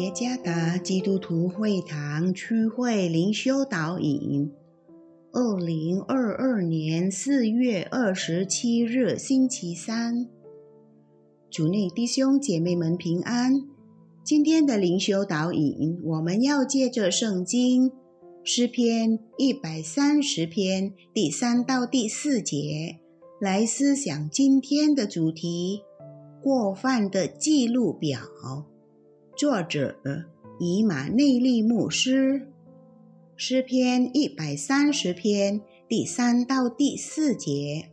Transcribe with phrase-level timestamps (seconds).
[0.00, 4.50] 耶加达基督徒会堂区会灵修导引，
[5.30, 10.26] 二零二二年四月二十七日星期三，
[11.50, 13.60] 主内弟兄姐妹们平安。
[14.24, 17.92] 今天的灵修导引，我们要借着圣经
[18.42, 22.96] 诗篇一百三十篇第三到第四节
[23.38, 25.82] 来思想今天的主题：
[26.42, 28.18] 过犯的记录表。
[29.40, 29.96] 作者
[30.58, 32.46] 以马内利牧师，
[33.36, 37.86] 诗篇一百三十篇第三到第四节：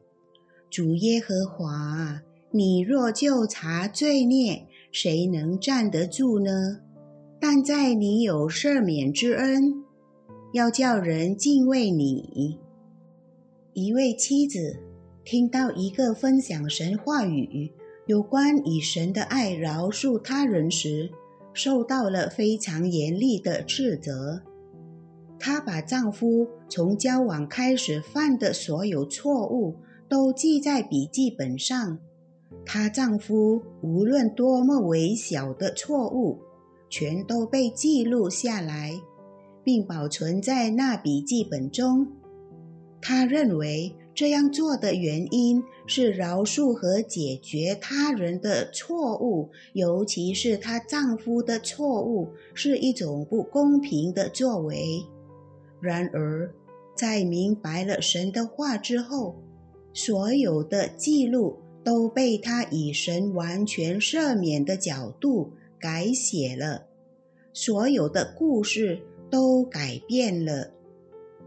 [0.70, 2.22] 主耶和华，
[2.52, 6.82] 你若就查罪孽，谁能站得住呢？
[7.40, 9.86] 但在你有赦免之恩，
[10.52, 12.60] 要叫人敬畏你。
[13.72, 14.82] 一位妻子
[15.24, 17.72] 听到一个分享神话语，
[18.06, 21.10] 有关以神的爱饶恕他人时，
[21.58, 24.44] 受到了非常严厉的斥责。
[25.40, 29.76] 她把丈夫从交往开始犯的所有错误
[30.08, 31.98] 都记在笔记本上。
[32.64, 36.38] 她丈夫无论多么微小的错误，
[36.92, 38.94] 全都被记录下来，
[39.64, 42.08] 并保存在那笔记本中。
[43.02, 43.96] 她认为。
[44.18, 55.06] 这样做的原因是饶恕和解决他人的错误，尤其是她丈夫的错误，是一种不公平的作为。
[55.80, 56.52] 然而，
[56.96, 59.36] 在明白了神的话之后，
[59.94, 66.88] 所有的记录都被他以神完全赦免的角度改写了，
[67.54, 70.72] 所有的故事都改变了。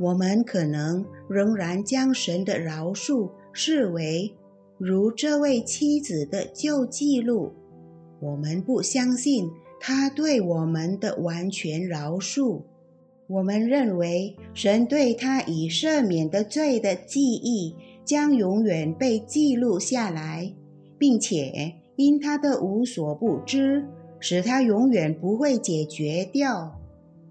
[0.00, 4.34] 我们可能仍然将神的饶恕视为
[4.78, 7.52] 如这位妻子的旧记录。
[8.18, 12.62] 我们不相信他对我们的完全饶恕。
[13.26, 20.50] 我们认为神对他已赦免的罪的记忆将永远被记录下来，
[20.96, 23.84] 并且因他的无所不知，
[24.18, 26.80] 使他永远不会解决掉。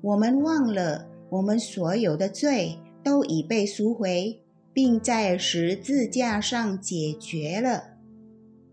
[0.01, 1.08] 我们忘了。
[1.29, 4.41] 我们所有的罪都已被赎回，
[4.73, 7.83] 并在十字架上解决了。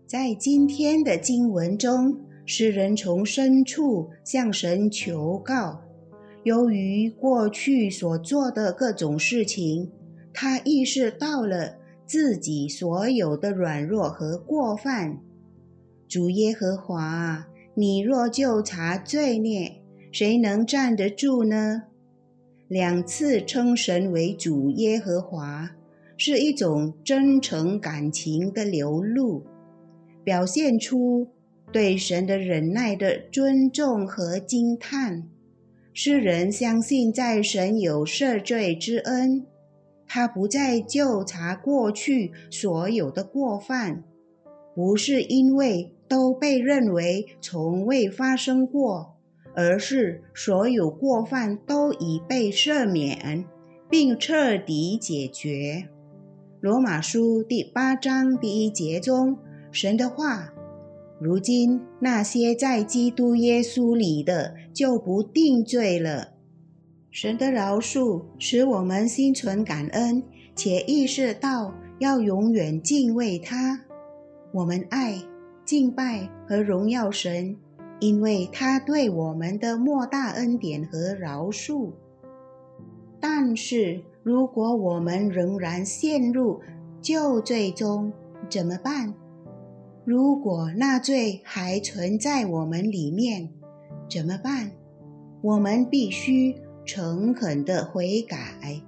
[0.05, 5.81] 在今天的经文中，诗人从深处向神求告：
[6.43, 9.91] 由于过去所做的各种事情，
[10.33, 11.75] 他意识到了
[12.05, 15.19] 自己所有的软弱和过犯。
[16.07, 21.83] 主耶和华，你若就查罪孽，谁能站得住呢？
[22.67, 25.71] 两次称神为主耶和华，
[26.17, 29.43] 是一种真诚感情的流露，
[30.23, 31.27] 表现出
[31.71, 35.29] 对神的忍耐的尊重和惊叹。
[35.93, 39.45] 诗人相信在神有赦罪之恩，
[40.05, 44.03] 他不再纠察过去所有的过犯，
[44.75, 49.16] 不是因为都被认为从未发生过。
[49.57, 53.43] 而是所有过犯都已被赦免，
[53.89, 55.89] 并彻底解决。
[56.61, 59.35] 罗马书第八章第一节中，
[59.71, 60.53] 神的话
[61.19, 66.33] ：“如今那些在基督耶稣里的，就不定罪了。”
[67.09, 70.21] 神的饶恕使我们心存感恩，
[70.55, 73.81] 且意识到要永远敬畏他。
[74.53, 75.19] 我们爱、
[75.65, 77.57] 敬拜和荣耀神。
[77.99, 81.91] 因为他对我们的莫大恩典和饶恕，
[83.19, 86.61] 但是如果我们仍然陷入
[87.01, 88.13] 旧罪中，
[88.49, 89.13] 怎么办？
[90.05, 93.49] 如果那罪还存在我们里面，
[94.09, 94.71] 怎么办？
[95.41, 96.55] 我们必须
[96.85, 98.81] 诚恳的悔改，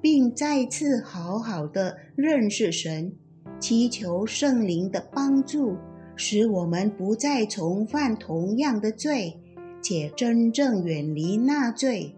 [0.00, 3.12] 并再次好好的认识神，
[3.60, 5.76] 祈求圣灵的帮助。
[6.16, 9.38] 使我们不再重犯同样的罪，
[9.82, 12.14] 且真正远离那罪。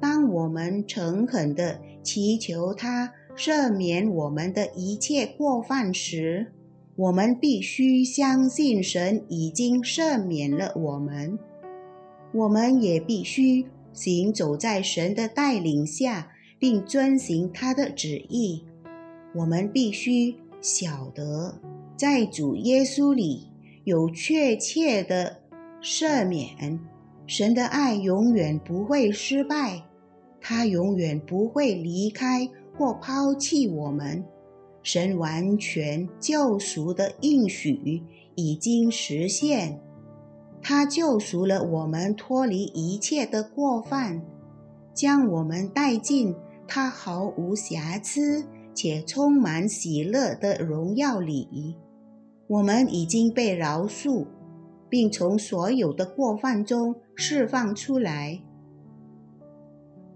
[0.00, 6.52] 当我们诚恳地祈求他赦免我们的一切过犯时，
[6.96, 11.38] 我们必须相信神已经赦免了我们。
[12.32, 18.64] 我们也必须行走在神的带领下，并遵行他的旨意。
[19.34, 21.54] 我们必须晓得。
[22.00, 23.48] 在主耶稣里
[23.84, 25.36] 有确切的
[25.82, 26.80] 赦免，
[27.26, 29.82] 神的爱永远不会失败，
[30.40, 34.24] 他永远不会离开或抛弃我们。
[34.82, 38.02] 神完全救赎的应许
[38.34, 39.78] 已经实现。
[40.62, 44.22] 他救赎了我们，脱离一切的过犯，
[44.94, 46.34] 将我们带进
[46.66, 51.76] 他毫无瑕疵且充满喜乐的荣耀里。
[52.50, 54.26] 我们已经被饶恕，
[54.88, 58.40] 并从所有的过犯中释放出来。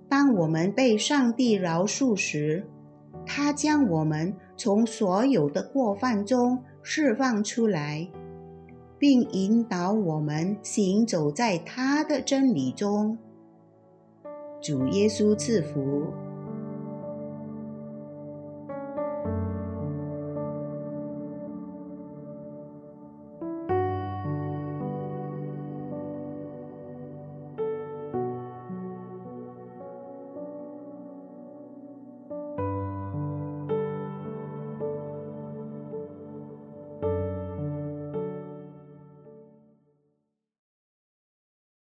[0.08, 2.66] 当我们被上帝饶恕时，
[3.24, 8.10] 他将我们从所有的过犯中释放出来，
[8.98, 13.16] 并引导我们行走在他的真理中。
[14.60, 16.02] 主耶稣赐福。